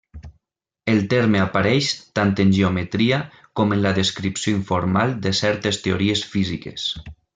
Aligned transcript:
El 0.93 1.01
terme 1.09 1.41
apareix 1.41 1.89
tant 2.19 2.31
en 2.45 2.53
geometria, 2.59 3.19
com 3.61 3.75
en 3.77 3.83
la 3.83 3.91
descripció 3.99 4.55
informal 4.61 5.15
de 5.27 5.35
certes 5.41 5.81
teories 5.89 6.25
físiques. 6.33 6.89